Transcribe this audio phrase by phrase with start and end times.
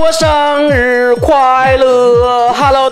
[0.00, 2.49] 我生日快乐。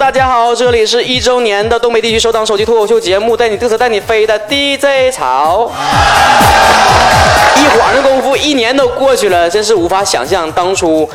[0.09, 5.71] 大家好，这里是一周年的东北地区首档手机脱口秀节目，带你嘚瑟带你飞的 DJ 潮。
[7.59, 11.07] 一晃的功夫，一年都过去了，真是无法想象当初，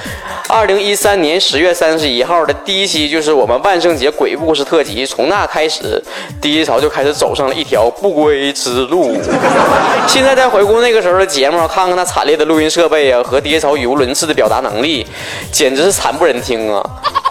[0.47, 5.03] 二零一三年十月三十一号的第一期就是我们万圣节鬼故事特辑。
[5.03, 5.99] 从那开始
[6.39, 9.17] ，DJ 潮就开始走上了一条不归之路。
[10.05, 15.07] 现在再回顾那个时候的节目，看看那惨烈的录音设备啊，和 DJ 潮语无伦次的表达能力，
[15.51, 16.83] 简直是惨不忍听啊！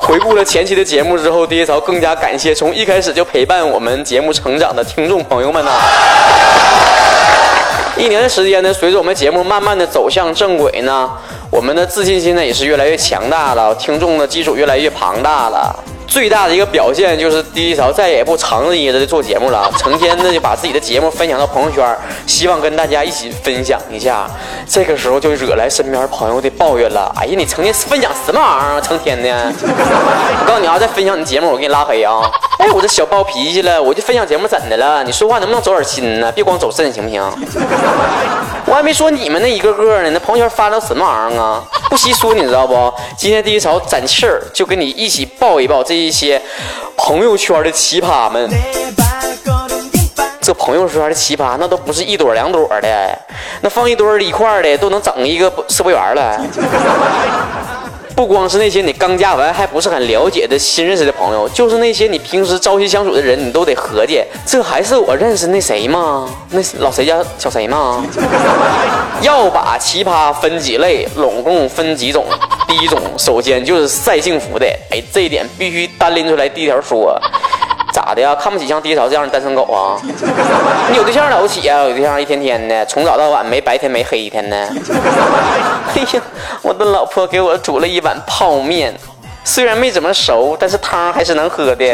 [0.03, 5.71] 回顾了前期的节目之后，DJ 潮更加感谢从一开始就陪伴我们节目成长的听众朋友们呐。
[7.97, 11.09] 一年的时间呢，随着我们节目慢慢的走向正轨呢，
[11.51, 15.73] 我们的自信心呢也是越来越强大了，听众的基础越来越庞大了。
[16.13, 21.97] 最大的一个表现就是第一条再也不藏着掖着的做节目了，成天的就把自己的节目分享到朋友圈，
[22.27, 24.29] 希望跟大家一起分享一下。
[24.69, 28.81] 这个时候就惹来身边朋友的抱怨了：“哎呀，你成天分享什么玩意儿啊？
[28.83, 29.31] 成天的！
[29.63, 32.31] 我告诉你啊，再分享你节目，我给你拉黑啊！
[32.59, 35.03] 哎，我这小暴脾气了，我就分享节目怎的了？
[35.03, 36.31] 你说话能不能走点心呢？
[36.33, 37.23] 别光走肾行不行？
[38.67, 41.65] 我还没说你们那一个个呢，那朋友圈发的什么玩意儿啊？
[41.93, 42.91] 不稀说，你知道不？
[43.19, 45.93] 今天第一潮攒气儿，就跟你一起抱一抱这。
[45.95, 46.41] 一些
[46.97, 48.49] 朋友圈的奇葩们，
[50.41, 53.19] 这朋友圈的奇葩那都不是一朵两朵的，
[53.61, 56.41] 那放一堆一块的都能整一个社会园了。
[58.23, 66.33] 不光是那些你刚加完还不是很了解的新认识的朋友，就是那些你平时朝夕相处的人，你都得合计，这还是我认识那谁吗？
[66.51, 68.07] 那老谁家小谁吗？
[69.23, 72.25] 要把奇葩分几类，拢共分几种。
[72.69, 77.21] 第一种，首先就是晒幸福的，哎，这一点必须单拎出来第一条说。
[77.93, 78.35] 咋的呀？
[78.35, 80.01] 看不起像爹潮这样的单身狗啊？
[80.91, 81.83] 你有对象了不起啊？
[81.83, 84.57] 有对象一天天的，从早到晚没白天没黑天的。
[85.95, 86.23] 哎呀，
[86.63, 88.95] 我的老婆给我煮了一碗泡面，
[89.45, 91.85] 虽然没怎么熟，但是汤还是能喝的。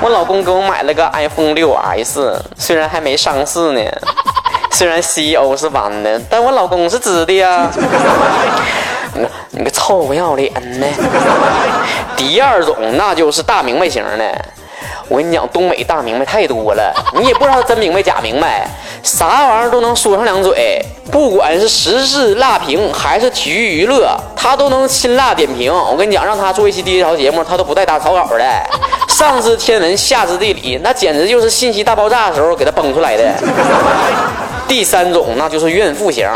[0.00, 3.82] 我老公给我买了个 iPhone 6s，虽然还没上市呢，
[4.70, 7.68] 虽然 CEO 是弯的，但我老公是直的呀。
[9.50, 10.86] 你个臭不要脸的！
[12.16, 14.44] 第二种那就是大明白型的。
[15.08, 18.68] 我跟你讲，东北大明白太多了，你也不知道他真明白假明白，
[19.02, 20.84] 啥玩意儿都能说上两嘴。
[21.10, 25.72] 不管是时事辣评还是体育娱乐，他都能辛辣点评。
[25.72, 28.44] 我跟你讲，让他做一期第一条节目，他都不带打草稿的。
[29.08, 33.34] 上知天文，下知地理，那简直就是信息大爆炸的时候给他崩出来的。
[34.68, 36.28] 第三种那就是怨妇型。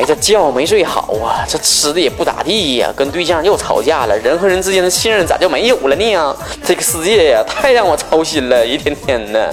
[0.00, 6.34] 哎，这觉没睡好啊，这吃的也不咋地呀，跟对象又吵架了，人和人之间的信任咋就没有了呢？
[6.64, 9.52] 这个世界呀，太让我操心了，一天天的。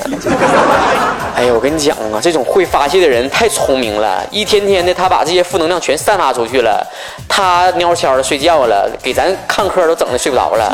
[1.36, 6.82] 哎呀，我跟你讲啊，这种会发泄的人太聪明了，一天天的他把这些负能量全散发出去了，
[7.28, 10.74] 他蔫悄的睡觉了，给咱看客都整的睡不着了。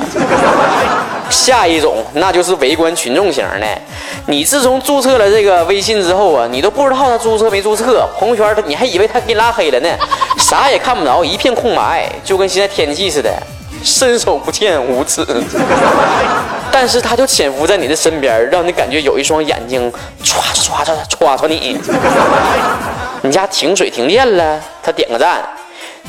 [1.34, 3.68] 下一种那就是围观群众型的，
[4.28, 9.90] 你自从注册了这个微信之后啊，你都不知道他注册没注册，朋友圈他你还以为他给你拉黑了呢，
[10.38, 13.32] 啥也看不着，一片空白，就跟现在天气似的，
[13.84, 15.26] 伸手不见五指。
[16.72, 19.92] 但是他就潜伏在你的身边，让你感觉有一双眼睛
[20.24, 21.80] 唰唰唰唰唰你。
[23.22, 25.40] 你家停水停电了，他点个赞；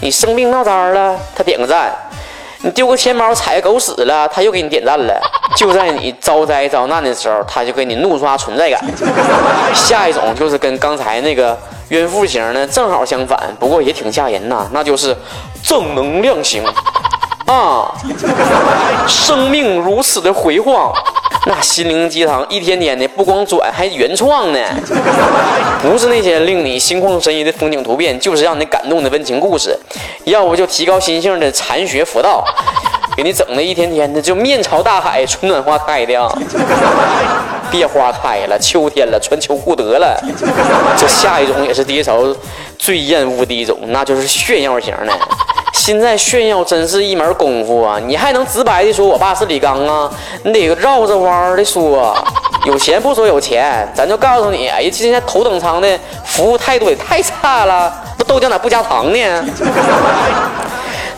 [0.00, 1.92] 你生病闹灾了，他点个赞。
[2.64, 5.20] 你丢个钱包踩个狗屎了，他又给你点赞了。
[5.54, 8.82] 就在你遭灾遭难的时候，他就给你怒刷存在感。
[9.74, 11.54] 下一种就是跟刚才那个
[11.90, 15.14] 怨妇型的正好相反，不过也挺吓人呐，那就是
[15.62, 16.64] 正能量型
[17.46, 17.92] 啊！
[19.06, 20.90] 生命如此的辉煌。
[21.46, 24.58] 那心灵鸡汤一天天的，不光转，还原创呢。
[25.82, 29.78] 不是那些令你心旷神怡的风景图片，就是让你感动的温情故事。
[30.24, 32.42] 要不就提高心性的禅学佛道，
[33.14, 36.32] 给你整的一天天的就面朝大海，春暖花开的啊。
[37.70, 40.18] 别花开了，秋天了，穿秋裤得了。
[40.96, 42.24] 这下一种也是低潮
[42.78, 45.12] 最厌恶的一种，那就是炫耀型的。
[45.84, 48.00] 现在炫耀真是一门功夫啊！
[48.02, 50.10] 你还能直白的说我爸是李刚啊？
[50.42, 52.16] 你得绕着弯儿的说。
[52.64, 59.44] 有钱不说有钱，咱就告诉你，哎呀，现在头等舱的服务态度也太差了，那豆浆咋不加糖呢？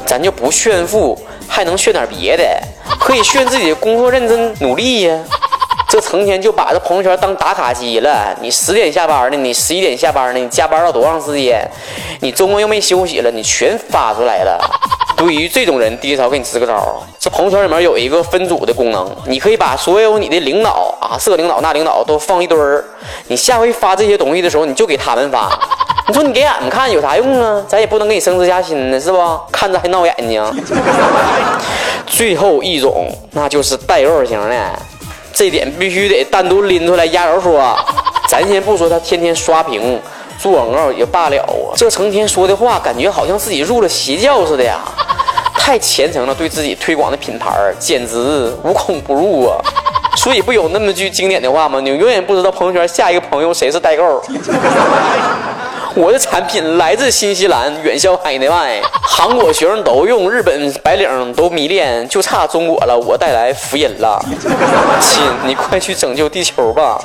[0.04, 1.16] 咱就不炫富，
[1.46, 2.44] 还能炫点别的，
[2.98, 5.16] 可以炫自己的工作认真努力呀。
[5.96, 8.36] 这成天就把这朋友圈当打卡机了。
[8.42, 11.66] 你十点下班呢，你十一点下班呢，你加班到多长时间？
[12.20, 14.60] 你周末又没休息了，你全发出来了。
[15.16, 22.84] 对于这种人，第一条给你支个招，这朋友圈里面有一个分组的功能，你可以把所有你的领导啊，这领导那领导都放一堆儿。
[23.28, 25.50] 你下回发这些东西的时候，你就给他们发。
[26.08, 27.64] 你说你给俺们看有啥用啊？
[27.66, 29.40] 咱也不能给你升职加薪呢是不？
[29.50, 30.44] 看着还闹眼睛。
[32.06, 34.56] 最后一种，那就是带肉型的，
[35.36, 37.76] 这点必须得单独拎出来压轴说。
[38.26, 40.00] 咱先不说他天天刷屏
[40.36, 44.80] 做广告也罢了啊，这成天说的话，感觉好像自己入了邪教似的呀。
[45.56, 49.58] 太虔诚了，对自己推广的品牌简直无孔不入啊。
[50.16, 51.78] 所以不有那么句经典的话吗？
[51.80, 54.20] 你永远不知道朋友圈下一个朋友谁是代购。
[55.96, 62.94] 我的产品来自新西兰，远销海内外， 韩国学生都用，日本白领都迷恋，就差中国了。
[62.94, 64.22] 我带来福音了，
[65.00, 67.00] 亲，你快去拯救地球吧！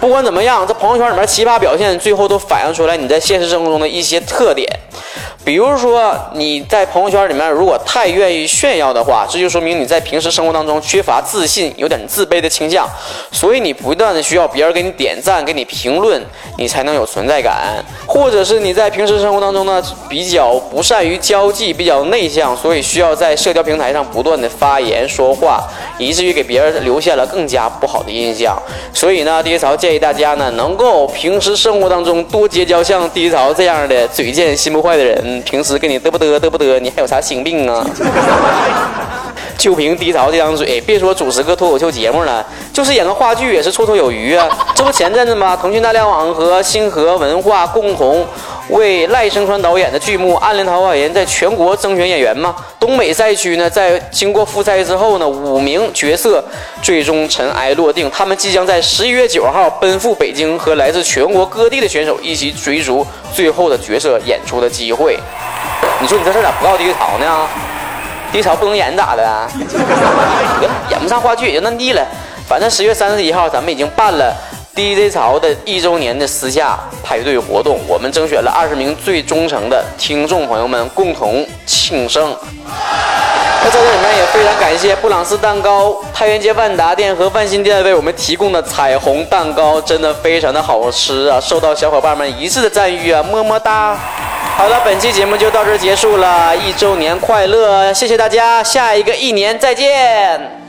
[0.00, 4.68] 不管怎么样，这朋友圈里面奇葩表现，最后都反映出来你在现实生活中的一些特点。
[5.42, 12.86] 比如说你在朋友圈里面如果太愿意炫耀的话，这就说明你在平时生活当中缺乏自信，有点自卑的倾向，
[13.32, 16.22] 所以你不断的需要别人给你点赞、给你评论，
[16.58, 17.82] 你才能有存在感。
[18.06, 25.66] 或者是你在平时生活当中呢比较不善于交际，比较内向，所以需要在社交平台上不断的发言说话，
[25.98, 28.56] 以至于给别人留下了更加不好的印象。
[28.92, 35.29] 所以呢，第一槽建议大家呢能够平时生活当中多结交像第一槽这样的嘴贱心不坏的人。
[35.42, 37.84] 平时跟你嘚不嘚嘚不嘚，你还有啥心病啊？
[39.60, 42.42] 就凭低潮这张嘴，别说主持个脱口秀节目了，
[42.72, 44.48] 就是演个话剧也是绰绰有余啊！
[44.74, 45.54] 这不前阵子吗？
[45.54, 48.26] 腾讯大联网和星河文化共同
[48.70, 52.56] 为赖声川导演的剧目《暗恋桃花源》在全国征选演员吗？
[52.78, 56.42] 东北赛区呢，在经过复赛之后呢，五名角色
[56.80, 65.18] 最终尘埃落定，他们即将在十一月九号奔赴北京，和来自全国各地的选手一起追逐最后的角色演出的机会。
[66.00, 67.46] 你说你这事儿咋不告低潮呢？
[68.32, 69.48] 低潮不能演咋的？
[70.90, 72.06] 演不上话剧也就那地了。
[72.48, 74.34] 反正十月三十一号咱们已经办了
[74.74, 82.36] DJ 潮的一周年的私下派对活动，我们征选了二十名最忠诚的听众朋友们共同庆生。
[83.62, 91.38] 那在这里面也非常感谢布朗斯蛋糕、太原街万达店和万新店为我们提供的彩虹蛋糕，真的非常的好吃啊！
[91.38, 93.98] 受到小伙伴们一致的赞誉啊，么么哒。
[94.60, 97.90] 好了，本期节目就到这儿结束了，一周年快乐！
[97.94, 100.59] 谢谢大家，下一个一年再见。